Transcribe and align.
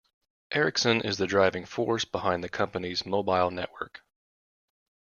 Ericsson 0.49 1.01
is 1.01 1.17
the 1.19 1.27
driving 1.27 1.63
force 1.63 2.05
behind 2.05 2.43
the 2.43 2.49
company's 2.49 3.05
mobile 3.05 3.51
network. 3.51 4.01